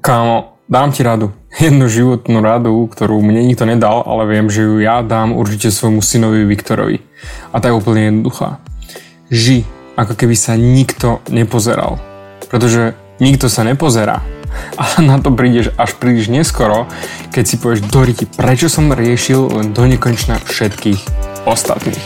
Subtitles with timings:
[0.00, 1.36] Kámo, dám ti radu.
[1.60, 6.00] Jednu životnú radu, ktorú mne nikto nedal, ale viem, že ju ja dám určite svojmu
[6.00, 7.04] synovi Viktorovi.
[7.52, 8.64] A je úplne jednoduchá.
[9.28, 9.68] Ži,
[10.00, 12.00] ako keby sa nikto nepozeral.
[12.48, 14.24] Pretože nikto sa nepozerá.
[14.80, 16.88] Ale na to prídeš až príliš neskoro,
[17.28, 21.00] keď si povieš, Doriti, prečo som riešil len do nekonečna všetkých
[21.44, 22.00] ostatných.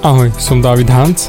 [0.00, 1.28] Ahoj, som David Hans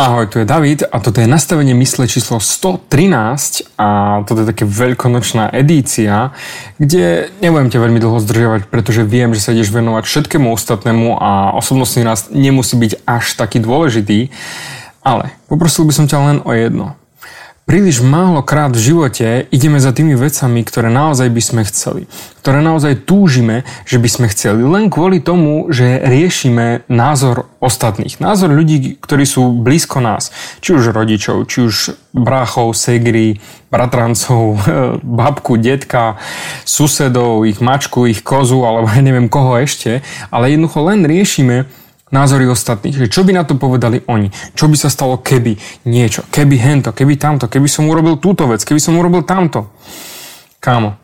[0.00, 4.64] Ahoj, tu je David a toto je nastavenie mysle číslo 113 a toto je také
[4.64, 6.32] veľkonočná edícia,
[6.80, 11.52] kde nebudem ťa veľmi dlho zdržiavať, pretože viem, že sa ideš venovať všetkému ostatnému a
[11.52, 14.32] osobnostný rast nemusí byť až taký dôležitý,
[15.04, 16.96] ale poprosil by som ťa len o jedno.
[17.70, 22.10] Príliš málo krát v živote ideme za tými vecami, ktoré naozaj by sme chceli.
[22.42, 24.66] Ktoré naozaj túžime, že by sme chceli.
[24.66, 28.18] Len kvôli tomu, že riešime názor ostatných.
[28.18, 30.34] Názor ľudí, ktorí sú blízko nás.
[30.58, 33.38] Či už rodičov, či už bráchov, segry,
[33.70, 34.58] bratrancov,
[35.22, 36.18] babku, detka,
[36.66, 40.02] susedov, ich mačku, ich kozu, alebo neviem koho ešte.
[40.34, 41.70] Ale jednoducho len riešime
[42.10, 46.26] názory ostatných, že čo by na to povedali oni, čo by sa stalo keby niečo,
[46.28, 49.70] keby hento, keby tamto, keby som urobil túto vec, keby som urobil tamto.
[50.60, 50.98] Kámo,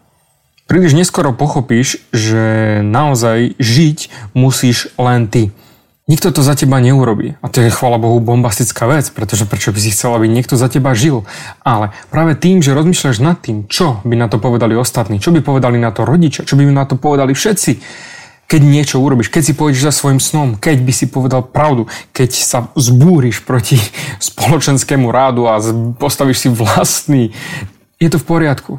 [0.66, 3.98] príliš neskoro pochopíš, že naozaj žiť
[4.34, 5.54] musíš len ty.
[6.06, 7.34] Nikto to za teba neurobí.
[7.42, 10.70] A to je, chvala Bohu, bombastická vec, pretože prečo by si chcel, aby niekto za
[10.70, 11.26] teba žil.
[11.66, 15.42] Ale práve tým, že rozmýšľaš nad tým, čo by na to povedali ostatní, čo by
[15.42, 17.72] povedali na to rodičia, čo by na to povedali všetci,
[18.46, 22.30] keď niečo urobíš, keď si pôjdeš za svojim snom, keď by si povedal pravdu, keď
[22.34, 23.78] sa zbúriš proti
[24.32, 25.58] spoločenskému rádu a
[25.98, 27.34] postavíš si vlastný,
[27.98, 28.78] je to v poriadku.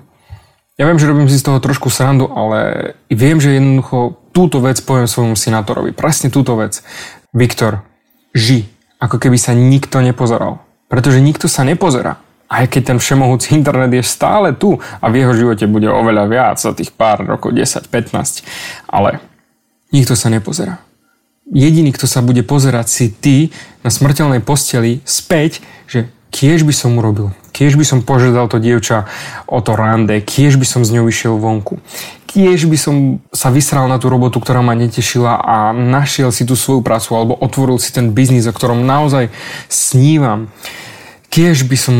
[0.77, 4.77] Ja viem, že robím si z toho trošku srandu, ale viem, že jednoducho túto vec
[4.85, 5.89] poviem svojmu senátorovi.
[5.89, 6.85] Presne túto vec.
[7.33, 7.81] Viktor,
[8.37, 8.69] ži,
[9.01, 10.61] ako keby sa nikto nepozeral.
[10.85, 12.21] Pretože nikto sa nepozerá.
[12.45, 16.57] Aj keď ten všemohúci internet je stále tu a v jeho živote bude oveľa viac
[16.61, 18.45] za tých pár rokov, 10, 15.
[18.85, 19.17] Ale
[19.91, 20.81] nikto sa nepozerá.
[21.47, 26.99] Jediný, kto sa bude pozerať si ty na smrteľnej posteli späť, že kiež by som
[26.99, 29.07] urobil, kiež by som požiadal to dievča
[29.47, 31.79] o to rande, kiež by som z ňou išiel vonku,
[32.27, 36.59] kiež by som sa vysral na tú robotu, ktorá ma netešila a našiel si tú
[36.59, 39.31] svoju prácu alebo otvoril si ten biznis, o ktorom naozaj
[39.71, 40.51] snívam.
[41.31, 41.95] Kiež by som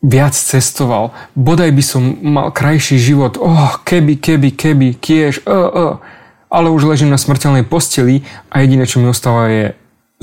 [0.00, 6.15] viac cestoval, bodaj by som mal krajší život, oh, keby, keby, keby, kiež, uh, uh
[6.50, 9.64] ale už ležím na smrteľnej posteli a jediné, čo mi ostáva je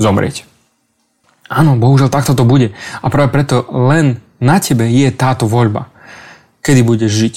[0.00, 0.48] zomrieť.
[1.48, 2.72] Áno, bohužiaľ takto to bude.
[3.04, 5.92] A práve preto len na tebe je táto voľba.
[6.64, 7.34] Kedy budeš žiť.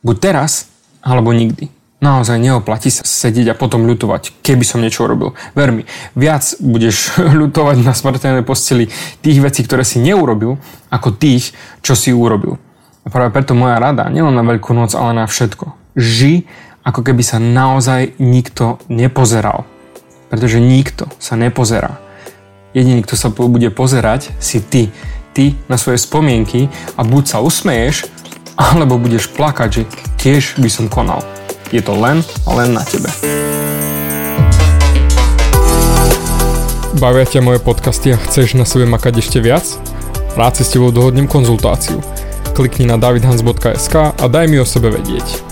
[0.00, 0.72] Buď teraz,
[1.04, 1.68] alebo nikdy.
[2.02, 5.38] Naozaj neoplatí sa sedieť a potom ľutovať, keby som niečo urobil.
[5.54, 5.86] Ver mi,
[6.18, 8.90] viac budeš ľutovať na smrteľnej posteli
[9.22, 10.58] tých vecí, ktoré si neurobil,
[10.90, 12.58] ako tých, čo si urobil.
[13.02, 15.78] A práve preto moja rada, nielen na Veľkú noc, ale na všetko.
[15.94, 16.50] Ži
[16.82, 19.62] ako keby sa naozaj nikto nepozeral.
[20.26, 22.02] Pretože nikto sa nepozerá.
[22.74, 24.90] Jediný, kto sa bude pozerať, si ty.
[25.32, 28.10] Ty na svoje spomienky a buď sa usmeješ,
[28.58, 29.82] alebo budeš plakať, že
[30.20, 31.22] tiež by som konal.
[31.72, 33.08] Je to len a len na tebe.
[36.98, 39.64] Bavia ťa moje podcasty a chceš na sebe makať ešte viac?
[40.36, 42.00] Rád si s tebou dohodnem konzultáciu.
[42.52, 45.51] Klikni na davidhans.sk a daj mi o sebe vedieť.